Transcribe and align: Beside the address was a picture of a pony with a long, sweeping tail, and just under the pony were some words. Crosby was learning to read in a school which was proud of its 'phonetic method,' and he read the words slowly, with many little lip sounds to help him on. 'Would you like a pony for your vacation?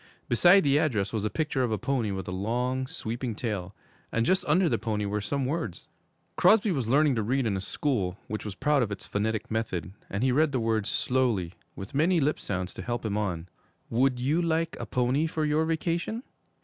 Beside 0.27 0.63
the 0.63 0.79
address 0.79 1.13
was 1.13 1.25
a 1.25 1.29
picture 1.29 1.61
of 1.61 1.71
a 1.71 1.77
pony 1.77 2.09
with 2.09 2.27
a 2.27 2.31
long, 2.31 2.87
sweeping 2.87 3.35
tail, 3.35 3.75
and 4.11 4.25
just 4.25 4.43
under 4.47 4.67
the 4.67 4.79
pony 4.79 5.05
were 5.05 5.21
some 5.21 5.45
words. 5.45 5.87
Crosby 6.37 6.71
was 6.71 6.87
learning 6.87 7.13
to 7.13 7.21
read 7.21 7.45
in 7.45 7.55
a 7.55 7.61
school 7.61 8.17
which 8.27 8.43
was 8.43 8.55
proud 8.55 8.81
of 8.81 8.91
its 8.91 9.05
'phonetic 9.05 9.51
method,' 9.51 9.91
and 10.09 10.23
he 10.23 10.31
read 10.31 10.53
the 10.53 10.59
words 10.59 10.89
slowly, 10.89 11.53
with 11.75 11.93
many 11.93 12.15
little 12.15 12.29
lip 12.29 12.39
sounds 12.39 12.73
to 12.73 12.81
help 12.81 13.05
him 13.05 13.15
on. 13.15 13.47
'Would 13.91 14.19
you 14.19 14.41
like 14.41 14.75
a 14.79 14.87
pony 14.87 15.27
for 15.27 15.45
your 15.45 15.65
vacation? 15.65 16.23